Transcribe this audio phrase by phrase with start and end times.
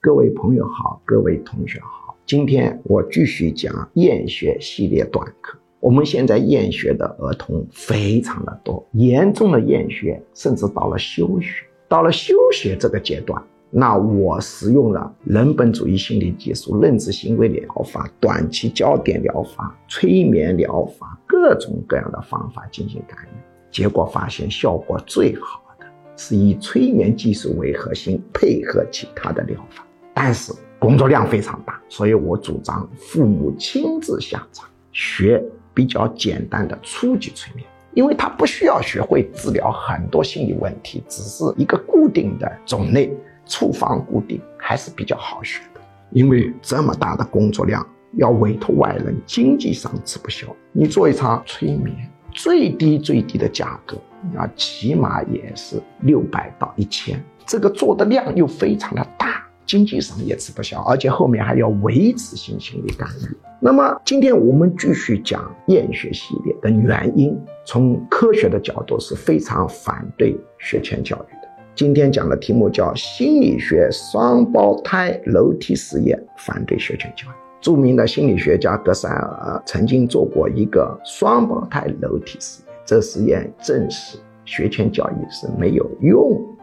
[0.00, 5.58] 各位朋友好，各位同学好，今天我继续讲厌学系列短课。
[5.80, 11.64] 我们现在厌学的儿童非常的多，严重的厌学甚至到了休学。
[11.88, 23.36] 到了休学这个阶段，那我使用了人本主义心理技术、认知行为疗法、短期焦点疗法、催眠疗法，各种各样的方法进行干预，
[23.68, 25.86] 结果发现效果最好的。
[26.16, 29.86] 是以催眠技术为核心，配合其他的疗法，
[30.20, 35.40] 但是工作量非常大，所以我主张父母亲自下场学
[35.72, 45.80] 比较简单的初级催眠，因为他不需要学会治疗很多心理问题，只是一个固定的种类，处方固定，还是比较好学的。
[46.10, 50.48] 因为这么大的工作量，要委托外人，经济上吃不消。
[50.72, 51.94] 你做一场催眠，
[52.32, 53.96] 最低最低的价格。
[54.36, 63.36] 啊，起码也是六百到一千，这个做的量又非常的大，经济上也吃不消，而且后面还要维持性心理干预。
[63.60, 71.48] 那么今天我们继续讲厌学系列的原因，从科学的角度是非常反对学前教育的。
[71.74, 77.34] 今天讲的题目叫心理学双胞胎楼梯实验，反对学前教育。
[77.60, 82.74] 著名的心理学家格塞尔曾经做过一个双胞胎楼梯实验。
[82.86, 86.57] 这实验证实学前教育是没有用的。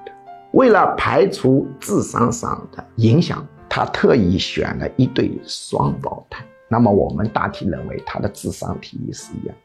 [0.56, 6.45] 为了排除智商上的影响，他特意选了一对双胞胎。
[6.70, 9.56] 那么我们大体认为他的智商体育是一样，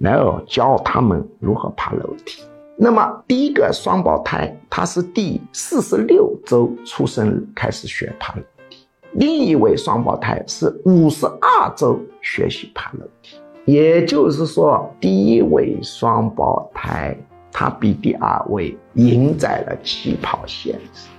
[0.00, 2.42] 然后教他们如何爬楼梯。
[2.76, 8.78] 那么第一个双胞胎，他是第四十六周出生开始学爬楼梯；
[9.12, 13.36] 另一位双胞胎是五十二周学习爬楼梯。
[13.64, 17.16] 也就是说，第一位双胞胎
[17.52, 21.12] 他比第二位赢在了起跑线上。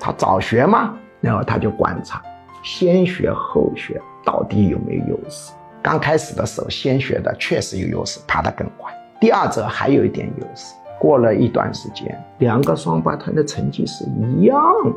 [0.00, 2.22] 他早学嘛，然后他就观察，
[2.64, 5.52] 先学后学到底有没有优势。
[5.82, 8.92] 刚开始的时候，先学的确实有优势，爬得更快。
[9.20, 10.74] 第二者还有一点优势。
[10.98, 14.92] 过了一段时间，两个双胞胎的成绩是一样的。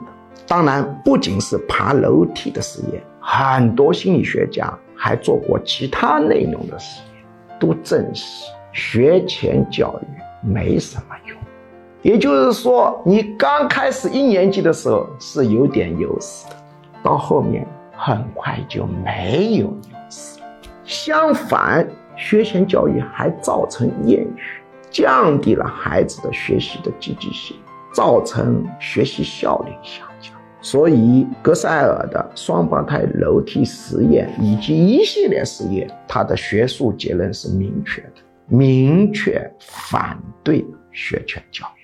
[0.47, 4.73] 当然，不仅是爬楼梯的实验，很多心理学家。
[5.01, 7.23] 还做过其他内容的实验，
[7.57, 10.05] 都证实学前教育
[10.41, 11.37] 没什么用。
[12.01, 16.55] 也就是说，你刚开始一年级的时候是有点优势的，
[17.03, 20.45] 到后面很快就没有优势了。
[20.85, 21.85] 相反，
[22.15, 27.57] 学前教育还造成厌学，降低了孩子的学习的积极性，
[27.93, 30.33] 造成学习效率下降。
[30.61, 41.78] 所以，格塞尔的双胞胎楼梯实验以及一系列实验，他的学术结论是明确的，明确反对学前教育。